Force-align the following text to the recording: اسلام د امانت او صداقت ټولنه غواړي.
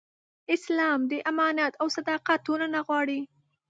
اسلام 0.55 0.99
د 1.11 1.13
امانت 1.31 1.73
او 1.81 1.87
صداقت 1.97 2.39
ټولنه 2.47 2.79
غواړي. 2.87 3.19